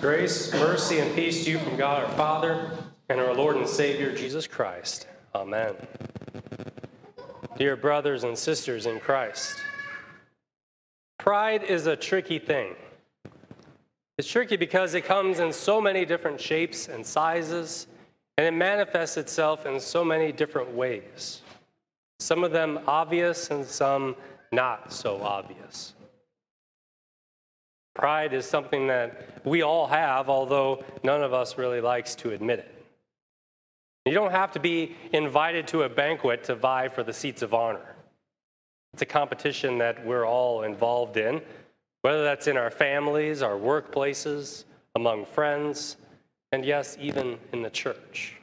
Grace, 0.00 0.50
mercy, 0.54 0.98
and 1.00 1.14
peace 1.14 1.44
to 1.44 1.50
you 1.50 1.58
from 1.58 1.76
God 1.76 2.02
our 2.02 2.10
Father 2.12 2.70
and 3.10 3.20
our 3.20 3.34
Lord 3.34 3.58
and 3.58 3.68
Savior 3.68 4.16
Jesus 4.16 4.46
Christ. 4.46 5.06
Amen. 5.34 5.74
Dear 7.58 7.76
brothers 7.76 8.24
and 8.24 8.38
sisters 8.38 8.86
in 8.86 8.98
Christ, 8.98 9.56
pride 11.18 11.64
is 11.64 11.86
a 11.86 11.96
tricky 11.96 12.38
thing. 12.38 12.76
It's 14.16 14.26
tricky 14.26 14.56
because 14.56 14.94
it 14.94 15.04
comes 15.04 15.38
in 15.38 15.52
so 15.52 15.82
many 15.82 16.06
different 16.06 16.40
shapes 16.40 16.88
and 16.88 17.04
sizes, 17.04 17.86
and 18.38 18.46
it 18.46 18.56
manifests 18.56 19.18
itself 19.18 19.66
in 19.66 19.78
so 19.78 20.02
many 20.02 20.32
different 20.32 20.72
ways. 20.72 21.42
Some 22.20 22.42
of 22.42 22.52
them 22.52 22.80
obvious 22.86 23.50
and 23.50 23.66
some 23.66 24.16
not 24.50 24.94
so 24.94 25.20
obvious. 25.20 25.92
Pride 28.00 28.32
is 28.32 28.46
something 28.46 28.86
that 28.86 29.44
we 29.44 29.60
all 29.60 29.86
have, 29.86 30.30
although 30.30 30.82
none 31.02 31.22
of 31.22 31.34
us 31.34 31.58
really 31.58 31.82
likes 31.82 32.14
to 32.14 32.30
admit 32.30 32.60
it. 32.60 32.84
You 34.06 34.14
don't 34.14 34.30
have 34.30 34.52
to 34.52 34.58
be 34.58 34.96
invited 35.12 35.68
to 35.68 35.82
a 35.82 35.88
banquet 35.90 36.44
to 36.44 36.54
vie 36.54 36.88
for 36.88 37.02
the 37.02 37.12
seats 37.12 37.42
of 37.42 37.52
honor. 37.52 37.94
It's 38.94 39.02
a 39.02 39.06
competition 39.06 39.76
that 39.78 40.02
we're 40.06 40.26
all 40.26 40.62
involved 40.62 41.18
in, 41.18 41.42
whether 42.00 42.24
that's 42.24 42.46
in 42.46 42.56
our 42.56 42.70
families, 42.70 43.42
our 43.42 43.58
workplaces, 43.58 44.64
among 44.94 45.26
friends, 45.26 45.98
and 46.52 46.64
yes, 46.64 46.96
even 46.98 47.36
in 47.52 47.60
the 47.60 47.68
church. 47.68 48.36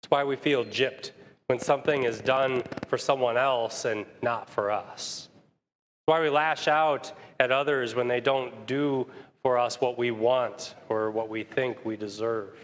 It's 0.00 0.10
why 0.12 0.22
we 0.22 0.36
feel 0.36 0.64
gypped 0.64 1.10
when 1.48 1.58
something 1.58 2.04
is 2.04 2.20
done 2.20 2.62
for 2.86 2.98
someone 2.98 3.36
else 3.36 3.84
and 3.84 4.06
not 4.22 4.48
for 4.48 4.70
us. 4.70 5.28
It's 5.32 6.06
why 6.12 6.20
we 6.20 6.30
lash 6.30 6.68
out 6.68 7.12
at 7.44 7.52
others 7.52 7.94
when 7.94 8.08
they 8.08 8.20
don't 8.20 8.66
do 8.66 9.06
for 9.42 9.58
us 9.58 9.80
what 9.80 9.98
we 9.98 10.10
want 10.10 10.74
or 10.88 11.10
what 11.10 11.28
we 11.28 11.44
think 11.44 11.84
we 11.84 11.96
deserve. 11.96 12.56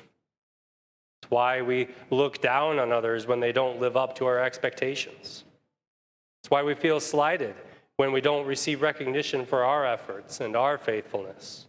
It's 1.22 1.30
why 1.30 1.60
we 1.60 1.88
look 2.08 2.40
down 2.40 2.78
on 2.78 2.90
others 2.90 3.26
when 3.26 3.38
they 3.38 3.52
don't 3.52 3.78
live 3.78 3.96
up 3.96 4.16
to 4.16 4.26
our 4.26 4.42
expectations. 4.42 5.44
It's 6.42 6.50
why 6.50 6.62
we 6.62 6.74
feel 6.74 6.98
slighted 6.98 7.54
when 7.96 8.12
we 8.12 8.22
don't 8.22 8.46
receive 8.46 8.80
recognition 8.80 9.44
for 9.44 9.62
our 9.62 9.84
efforts 9.84 10.40
and 10.40 10.56
our 10.56 10.78
faithfulness. 10.78 11.66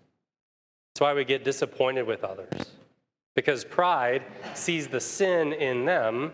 It's 0.93 1.01
why 1.01 1.13
we 1.13 1.25
get 1.25 1.43
disappointed 1.43 2.07
with 2.07 2.23
others. 2.23 2.71
Because 3.35 3.65
pride 3.65 4.23
sees 4.53 4.87
the 4.87 5.01
sin 5.01 5.51
in 5.51 5.83
them 5.83 6.33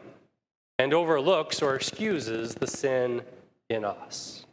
and 0.77 0.93
overlooks 0.93 1.63
or 1.63 1.75
excuses 1.75 2.53
the 2.53 2.67
sin 2.67 3.23
in 3.69 3.83
us. 3.83 4.46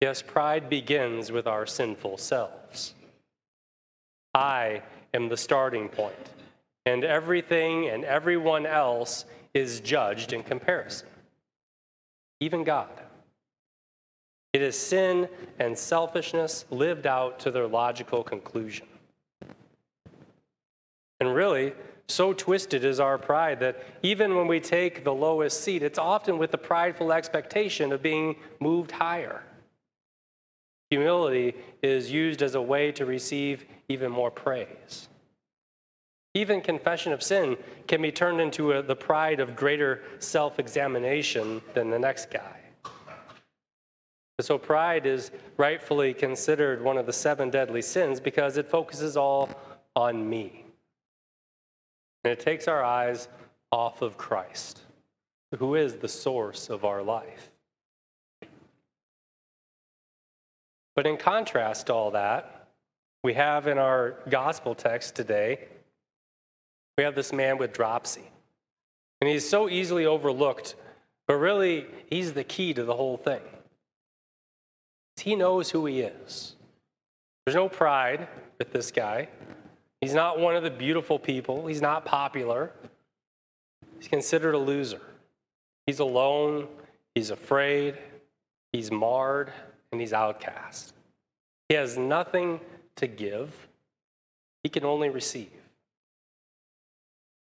Yes, 0.00 0.22
pride 0.22 0.70
begins 0.70 1.30
with 1.30 1.46
our 1.46 1.66
sinful 1.66 2.16
selves. 2.16 2.94
I 4.34 4.82
am 5.12 5.28
the 5.28 5.36
starting 5.36 5.88
point, 5.88 6.30
and 6.86 7.04
everything 7.04 7.88
and 7.88 8.04
everyone 8.04 8.64
else 8.64 9.26
is 9.52 9.80
judged 9.80 10.32
in 10.32 10.42
comparison, 10.42 11.08
even 12.38 12.64
God. 12.64 12.88
It 14.52 14.62
is 14.62 14.76
sin 14.76 15.28
and 15.58 15.76
selfishness 15.76 16.64
lived 16.70 17.06
out 17.06 17.38
to 17.40 17.50
their 17.50 17.66
logical 17.66 18.22
conclusion. 18.22 18.86
And 21.20 21.34
really, 21.34 21.74
so 22.08 22.32
twisted 22.32 22.84
is 22.84 22.98
our 22.98 23.18
pride 23.18 23.60
that 23.60 23.82
even 24.02 24.34
when 24.34 24.46
we 24.46 24.58
take 24.58 25.04
the 25.04 25.12
lowest 25.12 25.62
seat, 25.62 25.82
it's 25.82 25.98
often 25.98 26.38
with 26.38 26.50
the 26.50 26.58
prideful 26.58 27.12
expectation 27.12 27.92
of 27.92 28.02
being 28.02 28.36
moved 28.58 28.90
higher. 28.90 29.42
Humility 30.90 31.54
is 31.82 32.10
used 32.10 32.42
as 32.42 32.54
a 32.54 32.62
way 32.62 32.90
to 32.92 33.06
receive 33.06 33.64
even 33.88 34.10
more 34.10 34.30
praise. 34.30 35.08
Even 36.34 36.60
confession 36.60 37.12
of 37.12 37.22
sin 37.22 37.56
can 37.86 38.02
be 38.02 38.12
turned 38.12 38.40
into 38.40 38.72
a, 38.72 38.82
the 38.82 38.96
pride 38.96 39.40
of 39.40 39.56
greater 39.56 40.02
self 40.18 40.58
examination 40.58 41.62
than 41.74 41.90
the 41.90 41.98
next 41.98 42.30
guy. 42.30 42.56
So, 44.40 44.56
pride 44.56 45.06
is 45.06 45.32
rightfully 45.56 46.14
considered 46.14 46.82
one 46.82 46.96
of 46.96 47.06
the 47.06 47.12
seven 47.12 47.50
deadly 47.50 47.82
sins 47.82 48.20
because 48.20 48.56
it 48.56 48.70
focuses 48.70 49.16
all 49.16 49.50
on 49.94 50.28
me. 50.28 50.64
And 52.24 52.32
it 52.32 52.40
takes 52.40 52.68
our 52.68 52.82
eyes 52.82 53.28
off 53.72 54.02
of 54.02 54.16
Christ, 54.16 54.80
who 55.58 55.74
is 55.74 55.96
the 55.96 56.08
source 56.08 56.70
of 56.70 56.84
our 56.84 57.02
life. 57.02 57.50
But 61.00 61.06
in 61.06 61.16
contrast 61.16 61.86
to 61.86 61.94
all 61.94 62.10
that, 62.10 62.66
we 63.24 63.32
have 63.32 63.66
in 63.66 63.78
our 63.78 64.16
gospel 64.28 64.74
text 64.74 65.14
today, 65.14 65.66
we 66.98 67.04
have 67.04 67.14
this 67.14 67.32
man 67.32 67.56
with 67.56 67.72
dropsy. 67.72 68.30
And 69.22 69.30
he's 69.30 69.48
so 69.48 69.70
easily 69.70 70.04
overlooked, 70.04 70.74
but 71.26 71.36
really, 71.36 71.86
he's 72.10 72.34
the 72.34 72.44
key 72.44 72.74
to 72.74 72.84
the 72.84 72.92
whole 72.92 73.16
thing. 73.16 73.40
He 75.16 75.34
knows 75.36 75.70
who 75.70 75.86
he 75.86 76.00
is. 76.00 76.54
There's 77.46 77.56
no 77.56 77.70
pride 77.70 78.28
with 78.58 78.70
this 78.70 78.90
guy. 78.90 79.28
He's 80.02 80.12
not 80.12 80.38
one 80.38 80.54
of 80.54 80.62
the 80.62 80.70
beautiful 80.70 81.18
people. 81.18 81.66
He's 81.66 81.80
not 81.80 82.04
popular. 82.04 82.72
He's 83.98 84.08
considered 84.08 84.52
a 84.52 84.58
loser. 84.58 85.00
He's 85.86 86.00
alone. 86.00 86.68
He's 87.14 87.30
afraid. 87.30 87.96
He's 88.74 88.92
marred 88.92 89.50
and 89.92 90.00
he's 90.00 90.12
outcast. 90.12 90.94
He 91.68 91.74
has 91.74 91.96
nothing 91.98 92.60
to 92.96 93.06
give, 93.06 93.68
he 94.62 94.68
can 94.68 94.84
only 94.84 95.08
receive. 95.08 95.50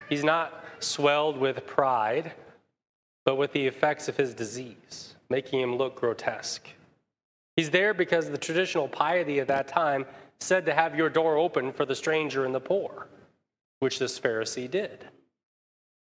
He's 0.08 0.24
not 0.24 0.64
swelled 0.78 1.38
with 1.38 1.66
pride, 1.66 2.32
but 3.24 3.36
with 3.36 3.52
the 3.52 3.66
effects 3.66 4.08
of 4.08 4.16
his 4.16 4.34
disease, 4.34 5.14
making 5.28 5.60
him 5.60 5.76
look 5.76 5.96
grotesque. 5.96 6.66
He's 7.56 7.70
there 7.70 7.92
because 7.92 8.30
the 8.30 8.38
traditional 8.38 8.88
piety 8.88 9.38
of 9.40 9.48
that 9.48 9.68
time 9.68 10.06
said 10.40 10.64
to 10.66 10.74
have 10.74 10.96
your 10.96 11.10
door 11.10 11.36
open 11.36 11.72
for 11.72 11.84
the 11.84 11.94
stranger 11.94 12.44
and 12.44 12.54
the 12.54 12.60
poor, 12.60 13.08
which 13.80 13.98
this 13.98 14.18
Pharisee 14.18 14.70
did. 14.70 15.04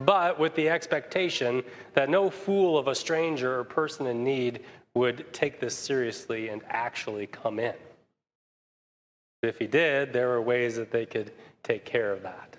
But 0.00 0.38
with 0.38 0.54
the 0.54 0.68
expectation 0.68 1.62
that 1.92 2.08
no 2.08 2.30
fool 2.30 2.76
of 2.76 2.88
a 2.88 2.94
stranger 2.94 3.60
or 3.60 3.64
person 3.64 4.06
in 4.06 4.24
need 4.24 4.60
would 4.94 5.32
take 5.32 5.60
this 5.60 5.76
seriously 5.76 6.48
and 6.48 6.62
actually 6.68 7.26
come 7.26 7.58
in. 7.58 7.74
If 9.42 9.58
he 9.58 9.66
did, 9.66 10.12
there 10.12 10.28
were 10.28 10.40
ways 10.40 10.76
that 10.76 10.90
they 10.90 11.04
could 11.04 11.32
take 11.62 11.84
care 11.84 12.12
of 12.12 12.22
that. 12.22 12.56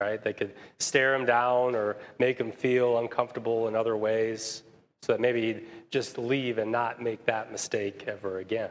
Right? 0.00 0.22
They 0.22 0.32
could 0.32 0.54
stare 0.78 1.14
him 1.14 1.26
down 1.26 1.74
or 1.74 1.96
make 2.18 2.38
him 2.38 2.52
feel 2.52 2.98
uncomfortable 2.98 3.68
in 3.68 3.76
other 3.76 3.96
ways 3.96 4.62
so 5.02 5.12
that 5.12 5.20
maybe 5.20 5.42
he'd 5.42 5.66
just 5.90 6.18
leave 6.18 6.58
and 6.58 6.70
not 6.72 7.02
make 7.02 7.24
that 7.26 7.52
mistake 7.52 8.04
ever 8.06 8.38
again. 8.38 8.70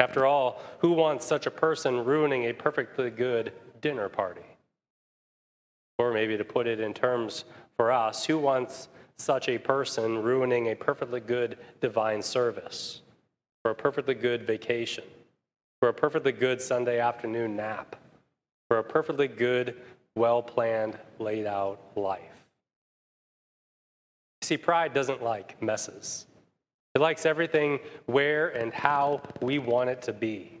After 0.00 0.26
all, 0.26 0.62
who 0.78 0.92
wants 0.92 1.26
such 1.26 1.46
a 1.46 1.50
person 1.50 2.04
ruining 2.04 2.44
a 2.44 2.52
perfectly 2.52 3.10
good 3.10 3.52
dinner 3.80 4.08
party? 4.08 4.42
Or 5.98 6.12
maybe 6.12 6.36
to 6.36 6.44
put 6.44 6.68
it 6.68 6.78
in 6.78 6.94
terms 6.94 7.44
for 7.76 7.90
us, 7.90 8.24
who 8.24 8.38
wants 8.38 8.88
such 9.18 9.48
a 9.48 9.58
person 9.58 10.22
ruining 10.22 10.68
a 10.68 10.74
perfectly 10.74 11.20
good 11.20 11.58
divine 11.80 12.22
service, 12.22 13.02
for 13.62 13.72
a 13.72 13.74
perfectly 13.74 14.14
good 14.14 14.46
vacation, 14.46 15.04
for 15.80 15.88
a 15.88 15.94
perfectly 15.94 16.32
good 16.32 16.60
Sunday 16.60 17.00
afternoon 17.00 17.56
nap, 17.56 17.96
for 18.68 18.78
a 18.78 18.84
perfectly 18.84 19.28
good, 19.28 19.76
well 20.14 20.42
planned, 20.42 20.96
laid 21.18 21.46
out 21.46 21.80
life. 21.96 22.44
See, 24.42 24.56
pride 24.56 24.94
doesn't 24.94 25.22
like 25.22 25.60
messes. 25.60 26.26
It 26.94 27.00
likes 27.00 27.26
everything 27.26 27.80
where 28.06 28.48
and 28.48 28.72
how 28.72 29.20
we 29.42 29.58
want 29.58 29.90
it 29.90 30.00
to 30.02 30.12
be. 30.12 30.60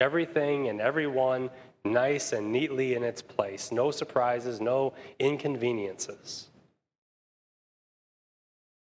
Everything 0.00 0.68
and 0.68 0.80
everyone 0.80 1.50
nice 1.84 2.32
and 2.32 2.52
neatly 2.52 2.94
in 2.94 3.02
its 3.02 3.22
place. 3.22 3.72
No 3.72 3.90
surprises, 3.90 4.60
no 4.60 4.92
inconveniences. 5.18 6.48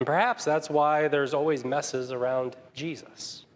And 0.04 0.06
perhaps 0.06 0.44
that's 0.44 0.68
why 0.68 1.08
there's 1.08 1.32
always 1.32 1.64
messes 1.64 2.12
around 2.12 2.56
Jesus. 2.74 3.46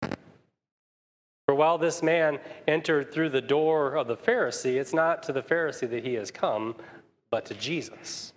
For 0.00 1.54
while 1.54 1.78
this 1.78 2.02
man 2.02 2.40
entered 2.66 3.12
through 3.12 3.28
the 3.28 3.40
door 3.40 3.94
of 3.94 4.08
the 4.08 4.16
Pharisee, 4.16 4.80
it's 4.80 4.92
not 4.92 5.22
to 5.22 5.32
the 5.32 5.40
Pharisee 5.40 5.88
that 5.88 6.04
he 6.04 6.14
has 6.14 6.32
come, 6.32 6.74
but 7.30 7.44
to 7.44 7.54
Jesus, 7.54 8.32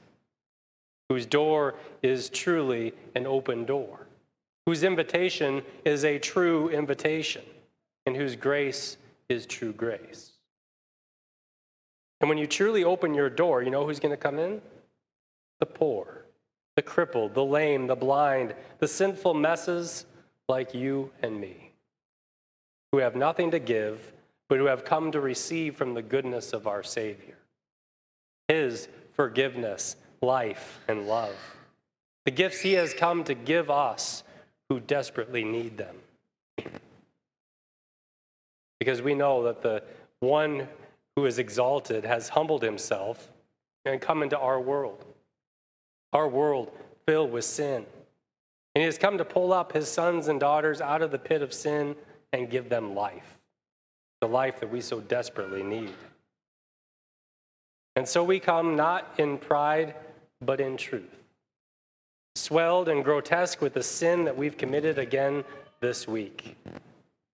whose 1.09 1.25
door 1.25 1.73
is 2.03 2.29
truly 2.29 2.93
an 3.15 3.25
open 3.25 3.65
door, 3.65 4.05
whose 4.67 4.83
invitation 4.83 5.63
is 5.83 6.05
a 6.05 6.19
true 6.19 6.69
invitation, 6.69 7.41
and 8.05 8.15
whose 8.15 8.35
grace 8.35 8.97
is 9.29 9.47
true 9.47 9.73
grace. 9.73 10.33
And 12.21 12.29
when 12.29 12.37
you 12.37 12.45
truly 12.45 12.83
open 12.83 13.15
your 13.15 13.31
door, 13.31 13.63
you 13.63 13.71
know 13.71 13.83
who's 13.83 13.99
going 13.99 14.13
to 14.13 14.15
come 14.15 14.37
in? 14.37 14.61
The 15.59 15.65
poor 15.65 16.24
the 16.75 16.81
crippled, 16.81 17.33
the 17.33 17.45
lame, 17.45 17.87
the 17.87 17.95
blind, 17.95 18.53
the 18.79 18.87
sinful 18.87 19.33
messes 19.33 20.05
like 20.47 20.73
you 20.73 21.11
and 21.21 21.39
me. 21.39 21.71
who 22.91 22.99
have 22.99 23.15
nothing 23.15 23.51
to 23.51 23.59
give, 23.59 24.13
but 24.47 24.57
who 24.57 24.67
have 24.67 24.85
come 24.85 25.11
to 25.11 25.19
receive 25.19 25.75
from 25.75 25.93
the 25.93 26.01
goodness 26.01 26.53
of 26.53 26.65
our 26.65 26.81
Savior. 26.81 27.35
His 28.47 28.87
forgiveness, 29.13 29.97
life, 30.21 30.79
and 30.87 31.05
love. 31.05 31.35
The 32.23 32.31
gifts 32.31 32.61
He 32.61 32.73
has 32.73 32.93
come 32.93 33.25
to 33.25 33.33
give 33.33 33.69
us 33.69 34.23
who 34.69 34.79
desperately 34.79 35.43
need 35.43 35.77
them. 35.77 35.97
Because 38.79 39.01
we 39.01 39.13
know 39.13 39.43
that 39.43 39.61
the 39.61 39.83
one 40.21 40.67
who 41.15 41.25
is 41.25 41.37
exalted 41.37 42.05
has 42.05 42.29
humbled 42.29 42.63
himself 42.63 43.29
and 43.83 43.99
come 43.99 44.23
into 44.23 44.37
our 44.39 44.61
world. 44.61 45.03
Our 46.13 46.27
world 46.27 46.71
filled 47.05 47.31
with 47.31 47.45
sin. 47.45 47.85
And 48.75 48.81
he 48.81 48.83
has 48.83 48.97
come 48.97 49.17
to 49.17 49.25
pull 49.25 49.53
up 49.53 49.71
his 49.71 49.87
sons 49.87 50.27
and 50.27 50.39
daughters 50.39 50.81
out 50.81 51.01
of 51.01 51.11
the 51.11 51.19
pit 51.19 51.41
of 51.41 51.53
sin 51.53 51.95
and 52.33 52.49
give 52.49 52.67
them 52.67 52.93
life, 52.93 53.39
the 54.19 54.27
life 54.27 54.59
that 54.59 54.71
we 54.71 54.81
so 54.81 54.99
desperately 54.99 55.63
need. 55.63 55.93
And 57.95 58.07
so 58.07 58.23
we 58.23 58.39
come 58.39 58.75
not 58.75 59.13
in 59.17 59.37
pride, 59.37 59.95
but 60.41 60.59
in 60.59 60.75
truth, 60.75 61.23
swelled 62.35 62.89
and 62.89 63.03
grotesque 63.03 63.61
with 63.61 63.73
the 63.73 63.83
sin 63.83 64.25
that 64.25 64.35
we've 64.35 64.57
committed 64.57 64.99
again 64.99 65.45
this 65.79 66.05
week, 66.05 66.57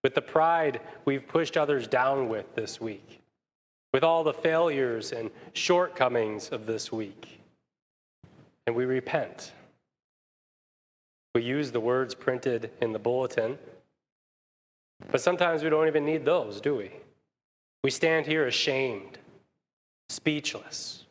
with 0.03 0.13
the 0.13 0.21
pride 0.21 0.79
we've 1.06 1.27
pushed 1.27 1.57
others 1.57 1.88
down 1.88 2.29
with 2.29 2.53
this 2.53 2.79
week, 2.79 3.21
with 3.91 4.03
all 4.03 4.24
the 4.24 4.33
failures 4.33 5.12
and 5.12 5.31
shortcomings 5.53 6.50
of 6.50 6.67
this 6.67 6.91
week. 6.91 7.40
And 8.67 8.75
we 8.75 8.85
repent. 8.85 9.51
We 11.35 11.43
use 11.43 11.71
the 11.71 11.79
words 11.79 12.13
printed 12.13 12.71
in 12.81 12.93
the 12.93 12.99
bulletin 12.99 13.57
but 15.09 15.21
sometimes 15.21 15.63
we 15.63 15.69
don't 15.69 15.87
even 15.87 16.05
need 16.05 16.25
those, 16.25 16.61
do 16.61 16.75
we? 16.75 16.91
We 17.83 17.89
stand 17.89 18.25
here 18.25 18.45
ashamed, 18.45 19.17
speechless, 20.09 21.05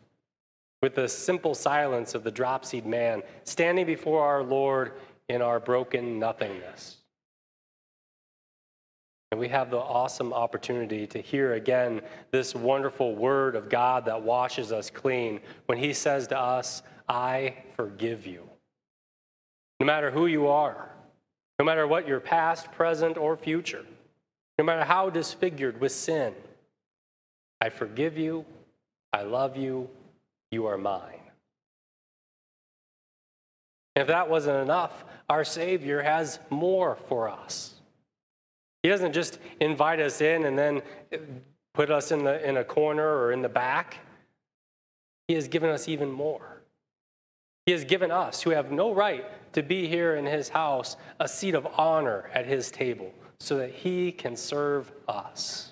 with 0.83 0.95
the 0.95 1.09
simple 1.09 1.55
silence 1.55 2.15
of 2.15 2.23
the 2.23 2.31
dropsied 2.31 2.87
man, 2.87 3.23
standing 3.45 3.87
before 3.87 4.23
our 4.25 4.43
Lord 4.43 4.93
in 5.29 5.43
our 5.43 5.59
broken 5.59 6.19
nothingness. 6.19 6.99
And 9.33 9.39
we 9.39 9.49
have 9.49 9.71
the 9.71 9.79
awesome 9.79 10.33
opportunity 10.33 11.07
to 11.09 11.21
hear 11.21 11.55
again 11.55 12.01
this 12.33 12.55
wonderful 12.55 13.15
word 13.15 13.55
of 13.55 13.69
God 13.69 14.05
that 14.07 14.23
washes 14.23 14.73
us 14.73 14.91
clean 14.91 15.41
when 15.67 15.79
He 15.79 15.93
says 15.93 16.27
to 16.29 16.39
us, 16.39 16.83
I 17.11 17.57
forgive 17.75 18.25
you. 18.25 18.49
No 19.81 19.87
matter 19.87 20.13
who 20.13 20.27
you 20.27 20.47
are, 20.47 20.89
no 21.59 21.65
matter 21.65 21.87
what 21.87 22.07
your 22.07 22.21
past, 22.21 22.71
present, 22.71 23.19
or 23.19 23.37
future, 23.37 23.85
no 24.59 24.65
matter 24.65 24.85
how 24.85 25.11
disfigured 25.11 25.81
with 25.81 25.91
sin. 25.91 26.35
I 27.61 27.69
forgive 27.69 28.17
you. 28.17 28.45
I 29.13 29.23
love 29.23 29.57
you. 29.57 29.91
You 30.53 30.67
are 30.67 30.79
mine. 30.79 31.21
If 33.97 34.07
that 34.07 34.31
wasn't 34.31 34.63
enough, 34.63 35.05
our 35.29 35.45
Savior 35.45 36.03
has 36.03 36.39
more 36.49 36.97
for 37.09 37.29
us. 37.29 37.75
He 38.83 38.89
doesn't 38.89 39.13
just 39.13 39.39
invite 39.61 40.01
us 40.01 40.21
in 40.21 40.45
and 40.45 40.57
then 40.57 40.83
put 41.75 41.91
us 41.91 42.13
in, 42.13 42.25
the, 42.25 42.49
in 42.49 42.57
a 42.57 42.65
corner 42.65 43.19
or 43.19 43.33
in 43.33 43.43
the 43.43 43.49
back. 43.49 43.99
He 45.27 45.35
has 45.35 45.49
given 45.49 45.71
us 45.71 45.89
even 45.89 46.11
more. 46.11 46.50
He 47.71 47.73
has 47.73 47.85
given 47.85 48.11
us, 48.11 48.43
who 48.43 48.51
have 48.51 48.73
no 48.73 48.93
right 48.93 49.25
to 49.53 49.63
be 49.63 49.87
here 49.87 50.17
in 50.17 50.27
his 50.27 50.49
house, 50.49 50.97
a 51.21 51.29
seat 51.29 51.55
of 51.55 51.69
honor 51.79 52.29
at 52.35 52.45
his 52.45 52.69
table 52.69 53.15
so 53.39 53.59
that 53.59 53.71
he 53.71 54.11
can 54.11 54.35
serve 54.35 54.91
us. 55.07 55.71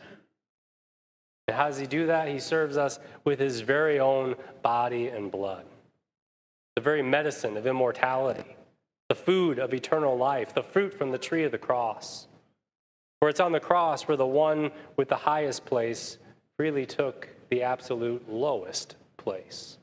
And 1.48 1.56
how 1.56 1.66
does 1.66 1.76
he 1.76 1.88
do 1.88 2.06
that? 2.06 2.28
He 2.28 2.38
serves 2.38 2.76
us 2.76 3.00
with 3.24 3.40
his 3.40 3.62
very 3.62 3.98
own 3.98 4.36
body 4.62 5.08
and 5.08 5.28
blood, 5.28 5.64
the 6.76 6.82
very 6.82 7.02
medicine 7.02 7.56
of 7.56 7.66
immortality, 7.66 8.54
the 9.08 9.16
food 9.16 9.58
of 9.58 9.74
eternal 9.74 10.16
life, 10.16 10.54
the 10.54 10.62
fruit 10.62 10.94
from 10.94 11.10
the 11.10 11.18
tree 11.18 11.42
of 11.42 11.50
the 11.50 11.58
cross. 11.58 12.28
For 13.18 13.28
it's 13.28 13.40
on 13.40 13.50
the 13.50 13.58
cross 13.58 14.06
where 14.06 14.16
the 14.16 14.24
one 14.24 14.70
with 14.94 15.08
the 15.08 15.16
highest 15.16 15.66
place 15.66 16.18
freely 16.56 16.86
took 16.86 17.28
the 17.50 17.64
absolute 17.64 18.30
lowest 18.30 18.94
place. 19.16 19.78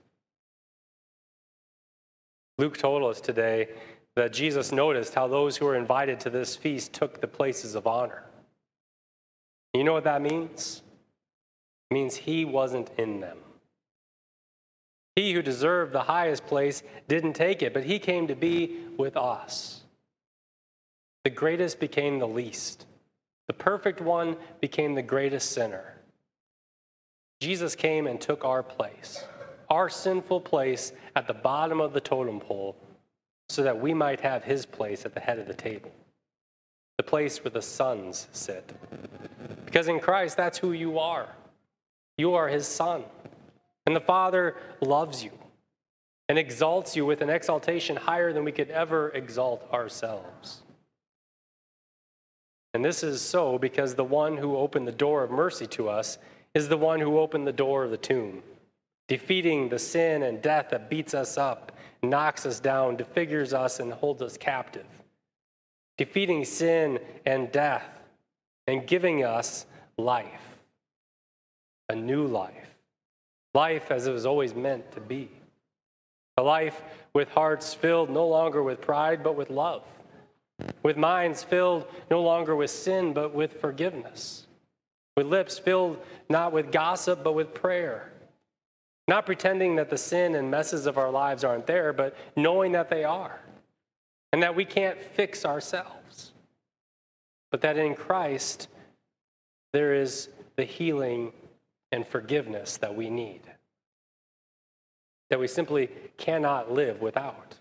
Luke 2.58 2.78
told 2.78 3.04
us 3.04 3.20
today 3.20 3.70
that 4.16 4.32
Jesus 4.32 4.72
noticed 4.72 5.14
how 5.14 5.28
those 5.28 5.58
who 5.58 5.66
were 5.66 5.76
invited 5.76 6.20
to 6.22 6.30
this 6.30 6.56
feast 6.56 6.94
took 6.94 7.20
the 7.20 7.28
places 7.28 7.76
of 7.76 7.86
honor. 7.86 8.24
You 9.74 9.84
know 9.84 9.94
what 9.94 10.06
that 10.06 10.22
means? 10.22 10.82
It 11.92 11.94
means 11.94 12.16
he 12.16 12.46
wasn't 12.46 12.90
in 12.98 13.20
them. 13.20 13.38
He 15.18 15.34
who 15.34 15.42
deserved 15.42 15.94
the 15.94 16.04
highest 16.04 16.46
place 16.46 16.82
didn't 17.08 17.34
take 17.34 17.62
it, 17.62 17.74
but 17.74 17.84
he 17.84 18.00
came 18.00 18.28
to 18.28 18.36
be 18.36 18.78
with 18.98 19.18
us. 19.18 19.82
The 21.24 21.30
greatest 21.30 21.80
became 21.80 22.20
the 22.20 22.28
least. 22.28 22.86
The 23.48 23.54
perfect 23.54 24.00
one 24.00 24.38
became 24.62 24.96
the 24.96 25.02
greatest 25.02 25.52
sinner. 25.52 25.96
Jesus 27.42 27.76
came 27.76 28.08
and 28.08 28.20
took 28.20 28.46
our 28.46 28.64
place 28.64 29.26
our 29.70 29.90
sinful 29.90 30.42
place 30.42 30.94
at 31.16 31.28
the 31.28 31.34
bottom 31.34 31.80
of 31.80 31.94
the 31.94 32.02
totem 32.02 32.40
pole 32.40 32.76
so 33.50 33.64
that 33.64 33.80
we 33.80 33.94
might 33.94 34.22
have 34.22 34.44
his 34.44 34.66
place 34.66 35.06
at 35.06 35.14
the 35.14 35.20
head 35.20 35.40
of 35.40 35.48
the 35.48 35.54
table, 35.54 35.92
the 36.98 37.04
place 37.04 37.44
where 37.44 37.52
the 37.52 37.62
sons 37.62 38.28
sit. 38.32 38.74
Because 39.66 39.88
in 39.88 40.00
Christ, 40.00 40.38
that's 40.38 40.58
who 40.58 40.72
you 40.72 41.00
are. 41.00 41.30
You 42.18 42.34
are 42.34 42.48
his 42.48 42.68
son. 42.68 43.04
And 43.86 43.96
the 43.96 44.02
Father 44.02 44.56
loves 44.82 45.24
you 45.24 45.32
and 46.28 46.40
exalts 46.40 46.96
you 46.96 47.06
with 47.06 47.22
an 47.22 47.30
exaltation 47.30 47.96
higher 47.96 48.34
than 48.34 48.44
we 48.44 48.52
could 48.52 48.72
ever 48.72 49.10
exalt 49.10 49.72
ourselves. 49.72 50.64
And 52.74 52.84
this 52.84 53.04
is 53.04 53.22
so 53.22 53.58
because 53.58 53.96
the 53.96 54.04
one 54.04 54.38
who 54.38 54.58
opened 54.58 54.88
the 54.88 54.92
door 54.92 55.24
of 55.24 55.32
mercy 55.32 55.68
to 55.68 55.88
us 55.88 56.18
is 56.54 56.68
the 56.68 56.78
one 56.78 57.00
who 57.00 57.20
opened 57.20 57.46
the 57.46 57.54
door 57.54 57.84
of 57.84 57.92
the 57.92 57.98
tomb 57.98 58.42
defeating 59.08 59.70
the 59.70 59.80
sin 59.80 60.24
and 60.24 60.42
death 60.42 60.68
that 60.72 60.90
beats 60.90 61.14
us 61.14 61.38
up, 61.38 61.72
knocks 62.02 62.46
us 62.46 62.60
down, 62.60 62.98
defigures 62.98 63.54
us, 63.54 63.80
and 63.80 63.94
holds 63.94 64.22
us 64.22 64.38
captive. 64.38 64.86
Defeating 65.98 66.44
sin 66.46 67.00
and 67.26 67.52
death 67.52 67.88
and 68.68 68.86
giving 68.88 69.24
us 69.24 69.66
life, 69.98 70.60
a 71.90 71.96
new 71.96 72.26
life, 72.26 72.76
life 73.54 73.92
as 73.92 74.08
it 74.08 74.12
was 74.12 74.26
always 74.26 74.54
meant 74.54 74.92
to 74.92 75.00
be. 75.00 75.30
A 76.38 76.44
life 76.44 76.82
with 77.14 77.30
hearts 77.30 77.74
filled 77.74 78.10
no 78.10 78.28
longer 78.28 78.62
with 78.62 78.82
pride, 78.82 79.24
but 79.24 79.38
with 79.38 79.50
love, 79.50 79.84
with 80.84 80.98
minds 80.98 81.44
filled 81.44 81.86
no 82.12 82.22
longer 82.22 82.56
with 82.56 82.72
sin, 82.72 83.14
but 83.14 83.34
with 83.34 83.62
forgiveness, 83.62 84.48
with 85.16 85.28
lips 85.28 85.58
filled 85.58 85.98
not 86.28 86.52
with 86.52 86.74
gossip, 86.74 87.24
but 87.24 87.34
with 87.34 87.54
prayer 87.54 88.12
not 89.08 89.26
pretending 89.26 89.76
that 89.76 89.90
the 89.90 89.98
sin 89.98 90.36
and 90.36 90.50
messes 90.50 90.86
of 90.86 90.98
our 90.98 91.12
lives 91.12 91.44
aren't 91.44 91.68
there, 91.68 91.94
but 91.94 92.16
knowing 92.36 92.72
that 92.72 92.90
they 92.90 93.04
are 93.04 93.40
and 94.34 94.42
that 94.42 94.56
we 94.56 94.66
can't 94.66 95.02
fix 95.02 95.46
ourselves. 95.46 96.34
But 97.52 97.62
that 97.62 97.78
in 97.78 97.96
Christ, 97.96 98.68
there 99.72 99.94
is 99.94 100.30
the 100.56 100.66
healing 100.66 101.32
and 101.92 102.06
forgiveness 102.06 102.78
that 102.78 102.96
we 102.96 103.10
need, 103.10 103.42
that 105.30 105.40
we 105.40 105.48
simply 105.48 105.90
cannot 106.18 106.72
live 106.72 107.02
without. 107.02 107.56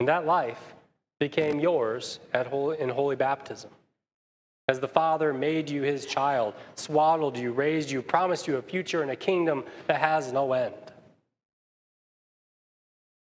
And 0.00 0.08
that 0.08 0.26
life 0.26 0.74
became 1.18 1.58
yours 1.60 2.18
at 2.32 2.46
holy, 2.46 2.78
in 2.78 2.88
holy 2.88 3.16
baptism. 3.16 3.70
As 4.68 4.80
the 4.80 4.88
Father 4.88 5.32
made 5.32 5.70
you 5.70 5.82
his 5.82 6.04
child, 6.04 6.52
swaddled 6.74 7.38
you, 7.38 7.52
raised 7.52 7.90
you, 7.90 8.02
promised 8.02 8.46
you 8.46 8.56
a 8.56 8.62
future 8.62 9.00
and 9.00 9.10
a 9.10 9.16
kingdom 9.16 9.64
that 9.86 10.00
has 10.00 10.30
no 10.30 10.52
end. 10.52 10.74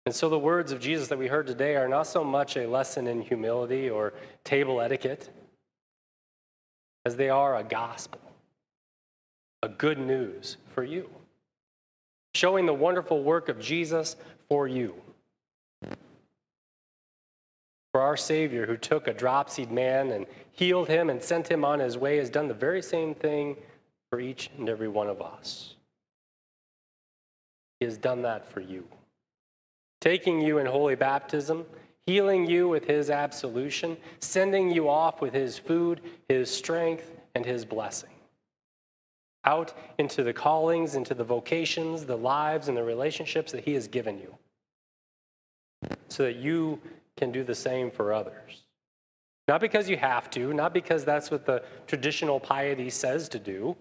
And 0.07 0.15
so 0.15 0.27
the 0.27 0.39
words 0.39 0.71
of 0.71 0.79
Jesus 0.79 1.07
that 1.09 1.19
we 1.19 1.27
heard 1.27 1.45
today 1.45 1.75
are 1.75 1.87
not 1.87 2.07
so 2.07 2.23
much 2.23 2.57
a 2.57 2.65
lesson 2.65 3.05
in 3.05 3.21
humility 3.21 3.91
or 3.91 4.13
table 4.43 4.81
etiquette 4.81 5.29
as 7.05 7.15
they 7.15 7.29
are 7.29 7.57
a 7.57 7.63
gospel, 7.63 8.19
a 9.61 9.69
good 9.69 9.99
news 9.99 10.57
for 10.73 10.83
you, 10.83 11.11
showing 12.33 12.65
the 12.65 12.73
wonderful 12.73 13.21
work 13.21 13.49
of 13.49 13.59
Jesus 13.59 14.15
for 14.47 14.67
you. 14.67 14.95
For 17.91 18.01
our 18.01 18.17
Savior, 18.17 18.65
who 18.65 18.77
took 18.77 19.07
a 19.07 19.13
dropsied 19.13 19.71
man 19.71 20.11
and 20.11 20.27
healed 20.51 20.87
him 20.87 21.09
and 21.09 21.21
sent 21.21 21.49
him 21.49 21.65
on 21.65 21.79
his 21.79 21.97
way, 21.97 22.17
has 22.17 22.29
done 22.29 22.47
the 22.47 22.53
very 22.53 22.81
same 22.81 23.15
thing 23.15 23.55
for 24.09 24.19
each 24.19 24.49
and 24.57 24.69
every 24.69 24.87
one 24.87 25.07
of 25.07 25.21
us. 25.21 25.75
He 27.79 27.85
has 27.85 27.97
done 27.97 28.21
that 28.23 28.51
for 28.51 28.59
you. 28.59 28.85
Taking 30.01 30.41
you 30.41 30.59
in 30.59 30.65
holy 30.65 30.95
baptism, 30.95 31.65
healing 32.05 32.49
you 32.49 32.67
with 32.67 32.85
his 32.85 33.09
absolution, 33.09 33.97
sending 34.19 34.69
you 34.69 34.89
off 34.89 35.21
with 35.21 35.33
his 35.33 35.57
food, 35.57 36.01
his 36.27 36.49
strength, 36.49 37.11
and 37.35 37.45
his 37.45 37.65
blessing. 37.65 38.09
Out 39.45 39.73
into 39.97 40.23
the 40.23 40.33
callings, 40.33 40.95
into 40.95 41.13
the 41.13 41.23
vocations, 41.23 42.05
the 42.05 42.17
lives, 42.17 42.67
and 42.67 42.77
the 42.77 42.83
relationships 42.83 43.51
that 43.51 43.63
he 43.63 43.73
has 43.73 43.87
given 43.87 44.19
you, 44.19 44.35
so 46.09 46.23
that 46.23 46.35
you 46.35 46.79
can 47.19 47.31
do 47.31 47.43
the 47.43 47.53
same 47.53 47.91
for 47.91 48.11
others. 48.11 48.63
Not 49.47 49.61
because 49.61 49.89
you 49.89 49.97
have 49.97 50.29
to, 50.31 50.53
not 50.53 50.73
because 50.73 51.05
that's 51.05 51.29
what 51.29 51.45
the 51.45 51.63
traditional 51.85 52.39
piety 52.39 52.89
says 52.89 53.29
to 53.29 53.39
do, 53.39 53.75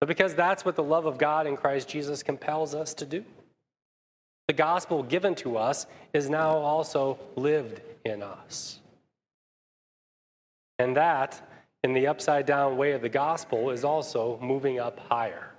but 0.00 0.06
because 0.06 0.34
that's 0.34 0.64
what 0.64 0.76
the 0.76 0.82
love 0.82 1.06
of 1.06 1.18
God 1.18 1.46
in 1.46 1.56
Christ 1.56 1.88
Jesus 1.88 2.22
compels 2.22 2.74
us 2.74 2.94
to 2.94 3.04
do. 3.04 3.24
The 4.46 4.54
gospel 4.54 5.02
given 5.02 5.34
to 5.36 5.58
us 5.58 5.86
is 6.14 6.30
now 6.30 6.56
also 6.56 7.18
lived 7.36 7.80
in 8.04 8.22
us. 8.22 8.80
And 10.78 10.96
that, 10.96 11.40
in 11.82 11.92
the 11.92 12.06
upside 12.06 12.46
down 12.46 12.76
way 12.76 12.92
of 12.92 13.02
the 13.02 13.08
gospel, 13.08 13.70
is 13.70 13.84
also 13.84 14.38
moving 14.40 14.78
up 14.78 15.00
higher. 15.10 15.50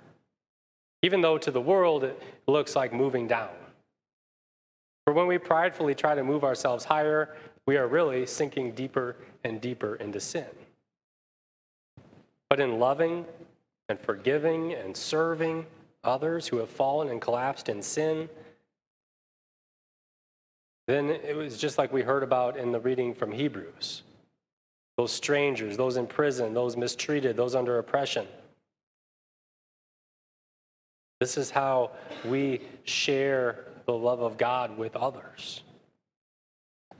Even 1.02 1.20
though 1.20 1.38
to 1.38 1.50
the 1.50 1.60
world 1.60 2.04
it 2.04 2.20
looks 2.46 2.74
like 2.74 2.92
moving 2.92 3.26
down. 3.26 3.50
For 5.10 5.14
when 5.14 5.26
we 5.26 5.38
pridefully 5.38 5.96
try 5.96 6.14
to 6.14 6.22
move 6.22 6.44
ourselves 6.44 6.84
higher, 6.84 7.34
we 7.66 7.76
are 7.76 7.88
really 7.88 8.26
sinking 8.26 8.76
deeper 8.76 9.16
and 9.42 9.60
deeper 9.60 9.96
into 9.96 10.20
sin. 10.20 10.46
But 12.48 12.60
in 12.60 12.78
loving 12.78 13.24
and 13.88 13.98
forgiving 13.98 14.72
and 14.72 14.96
serving 14.96 15.66
others 16.04 16.46
who 16.46 16.58
have 16.58 16.70
fallen 16.70 17.08
and 17.08 17.20
collapsed 17.20 17.68
in 17.68 17.82
sin, 17.82 18.28
then 20.86 21.10
it 21.10 21.34
was 21.34 21.58
just 21.58 21.76
like 21.76 21.92
we 21.92 22.02
heard 22.02 22.22
about 22.22 22.56
in 22.56 22.70
the 22.70 22.78
reading 22.78 23.12
from 23.12 23.32
Hebrews 23.32 24.02
those 24.96 25.10
strangers, 25.10 25.76
those 25.76 25.96
in 25.96 26.06
prison, 26.06 26.54
those 26.54 26.76
mistreated, 26.76 27.36
those 27.36 27.56
under 27.56 27.80
oppression. 27.80 28.28
This 31.18 31.36
is 31.36 31.50
how 31.50 31.90
we 32.24 32.60
share 32.84 33.64
the 33.90 33.96
love 33.96 34.20
of 34.20 34.38
God 34.38 34.78
with 34.78 34.94
others. 34.94 35.62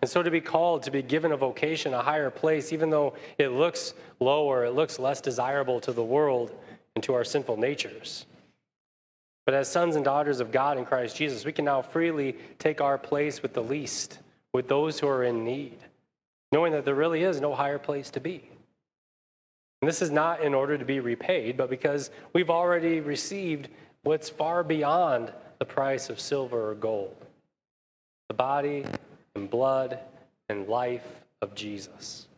And 0.02 0.11
so 0.11 0.23
to 0.23 0.30
be 0.30 0.40
called, 0.40 0.82
to 0.85 0.90
be 0.90 1.02
given 1.02 1.30
a 1.30 1.37
vocation, 1.37 1.94
a 1.94 2.02
higher 2.02 2.30
place, 2.30 2.73
even 2.73 2.90
though 2.90 3.14
it 3.38 3.49
looks 3.49 3.94
lower, 4.18 4.64
it 4.64 4.73
looks 4.73 4.99
less 4.99 5.20
desirable 5.20 5.78
to 5.82 5.92
the 5.92 6.02
world 6.02 6.52
and 6.97 7.04
to 7.04 7.14
our 7.14 7.23
sinful 7.23 7.59
natures. 7.59 8.26
But 9.47 9.54
as 9.54 9.70
sons 9.70 9.94
and 9.94 10.04
daughters 10.04 10.40
of 10.40 10.50
God 10.50 10.78
in 10.78 10.85
Christ 10.85 11.16
Jesus, 11.16 11.44
we 11.44 11.52
can 11.52 11.64
now 11.64 11.80
freely 11.80 12.37
take 12.59 12.80
our 12.80 12.99
place 12.99 13.40
with 13.40 13.52
the 13.52 13.62
least, 13.62 14.18
with 14.52 14.66
those 14.66 14.99
who 14.99 15.06
are 15.06 15.23
in 15.23 15.44
need, 15.44 15.78
knowing 16.50 16.73
that 16.73 16.85
there 16.85 16.94
really 16.94 17.23
is 17.23 17.40
no 17.40 17.54
higher 17.54 17.78
place 17.78 18.11
to 18.11 18.20
be. 18.20 18.50
And 19.80 19.88
this 19.88 20.02
is 20.02 20.11
not 20.11 20.42
in 20.42 20.54
order 20.54 20.76
to 20.76 20.85
be 20.85 20.99
repaid, 20.99 21.56
but 21.56 21.70
because 21.70 22.11
we've 22.32 22.50
already 22.50 23.00
received 23.00 23.68
what's 24.02 24.28
far 24.28 24.64
beyond 24.64 25.32
the 25.61 25.64
price 25.64 26.11
of 26.11 26.19
silver 26.19 26.71
or 26.71 26.75
gold 26.75 27.14
the 28.29 28.35
body 28.35 28.85
and 29.35 29.50
blood 29.50 29.99
and 30.49 30.69
life 30.69 31.07
of 31.43 31.52
Jesus. 31.52 32.29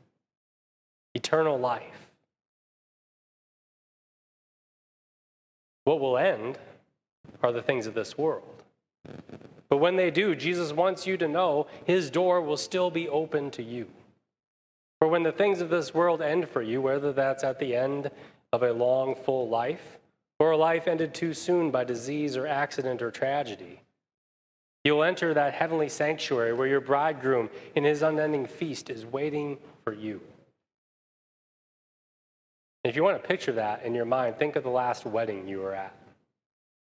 Eternal 1.14 1.58
life. 1.58 2.08
What 5.84 6.00
will 6.00 6.16
end 6.16 6.58
are 7.42 7.52
the 7.52 7.60
things 7.60 7.86
of 7.86 7.92
this 7.92 8.16
world. 8.16 8.62
But 9.68 9.78
when 9.78 9.96
they 9.96 10.10
do, 10.10 10.34
Jesus 10.34 10.72
wants 10.72 11.06
you 11.06 11.18
to 11.18 11.28
know 11.28 11.66
his 11.84 12.10
door 12.10 12.40
will 12.40 12.56
still 12.56 12.90
be 12.90 13.06
open 13.06 13.50
to 13.50 13.62
you. 13.62 13.86
For 14.98 15.08
when 15.08 15.24
the 15.24 15.32
things 15.32 15.60
of 15.60 15.68
this 15.68 15.92
world 15.92 16.22
end 16.22 16.48
for 16.48 16.62
you, 16.62 16.80
whether 16.80 17.12
that's 17.12 17.44
at 17.44 17.58
the 17.58 17.76
end 17.76 18.10
of 18.52 18.62
a 18.62 18.72
long, 18.72 19.14
full 19.14 19.48
life, 19.48 19.98
or 20.42 20.50
a 20.50 20.56
life 20.56 20.88
ended 20.88 21.14
too 21.14 21.32
soon 21.32 21.70
by 21.70 21.84
disease 21.84 22.36
or 22.36 22.46
accident 22.46 23.00
or 23.00 23.10
tragedy, 23.10 23.80
You'll 24.84 25.04
enter 25.04 25.32
that 25.32 25.54
heavenly 25.54 25.88
sanctuary 25.88 26.52
where 26.52 26.66
your 26.66 26.80
bridegroom 26.80 27.50
in 27.76 27.84
his 27.84 28.02
unending 28.02 28.46
feast 28.46 28.90
is 28.90 29.06
waiting 29.06 29.58
for 29.84 29.92
you. 29.92 30.20
If 32.82 32.96
you 32.96 33.04
want 33.04 33.22
to 33.22 33.28
picture 33.28 33.52
that 33.52 33.84
in 33.84 33.94
your 33.94 34.04
mind, 34.04 34.38
think 34.38 34.56
of 34.56 34.64
the 34.64 34.70
last 34.70 35.06
wedding 35.06 35.46
you 35.46 35.60
were 35.60 35.74
at. 35.74 35.94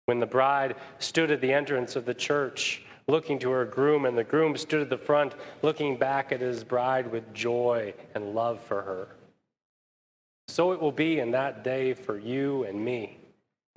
When 0.07 0.21
the 0.21 0.27
bride 0.27 0.77
stood 1.01 1.33
at 1.33 1.41
the 1.41 1.53
entrance 1.53 1.97
of 1.97 2.05
the 2.05 2.15
church 2.15 2.85
looking 3.09 3.39
to 3.41 3.51
her 3.51 3.65
groom, 3.65 4.05
and 4.05 4.17
the 4.17 4.23
groom 4.23 4.57
stood 4.57 4.83
at 4.83 4.91
the 4.91 4.99
front 4.99 5.35
looking 5.63 5.97
back 5.97 6.31
at 6.31 6.41
his 6.41 6.63
bride 6.63 7.11
with 7.11 7.35
joy 7.35 7.95
and 8.15 8.35
love 8.35 8.61
for 8.61 8.83
her. 8.83 9.09
So 10.47 10.73
it 10.73 10.81
will 10.81 10.93
be 10.93 11.19
in 11.19 11.33
that 11.33 11.65
day 11.65 11.95
for 11.95 12.17
you 12.17 12.65
and 12.65 12.85
me 12.85 13.19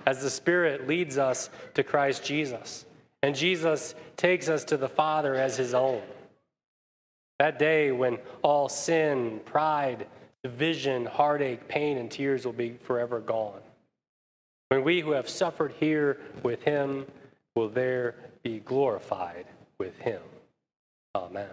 as 0.06 0.22
the 0.22 0.30
Spirit 0.30 0.86
leads 0.86 1.18
us 1.18 1.50
to 1.74 1.82
Christ 1.82 2.24
Jesus 2.24 2.84
and 3.22 3.36
Jesus 3.36 3.94
takes 4.16 4.48
us 4.48 4.64
to 4.64 4.76
the 4.76 4.88
Father 4.88 5.34
as 5.34 5.56
his 5.56 5.74
own. 5.74 6.02
That 7.38 7.58
day 7.58 7.92
when 7.92 8.18
all 8.42 8.68
sin, 8.68 9.40
pride, 9.44 10.06
division, 10.42 11.06
heartache, 11.06 11.68
pain, 11.68 11.98
and 11.98 12.10
tears 12.10 12.44
will 12.44 12.52
be 12.52 12.76
forever 12.82 13.20
gone. 13.20 13.60
When 14.68 14.84
we 14.84 15.00
who 15.00 15.12
have 15.12 15.28
suffered 15.28 15.72
here 15.78 16.18
with 16.42 16.62
him 16.62 17.06
will 17.54 17.68
there 17.68 18.16
be 18.42 18.58
glorified 18.58 19.46
with 19.78 19.96
him. 19.98 20.20
Amen. 21.14 21.50